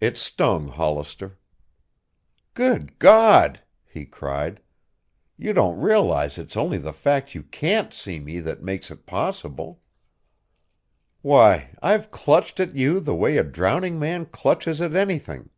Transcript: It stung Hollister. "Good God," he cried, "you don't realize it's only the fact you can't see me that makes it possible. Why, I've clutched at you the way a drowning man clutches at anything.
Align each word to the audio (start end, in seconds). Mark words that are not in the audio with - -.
It 0.00 0.16
stung 0.16 0.68
Hollister. 0.68 1.36
"Good 2.54 2.98
God," 2.98 3.60
he 3.86 4.06
cried, 4.06 4.62
"you 5.36 5.52
don't 5.52 5.78
realize 5.78 6.38
it's 6.38 6.56
only 6.56 6.78
the 6.78 6.94
fact 6.94 7.34
you 7.34 7.42
can't 7.42 7.92
see 7.92 8.18
me 8.18 8.40
that 8.40 8.62
makes 8.62 8.90
it 8.90 9.04
possible. 9.04 9.82
Why, 11.20 11.74
I've 11.82 12.10
clutched 12.10 12.60
at 12.60 12.74
you 12.74 12.98
the 12.98 13.14
way 13.14 13.36
a 13.36 13.44
drowning 13.44 13.98
man 13.98 14.24
clutches 14.24 14.80
at 14.80 14.94
anything. 14.96 15.50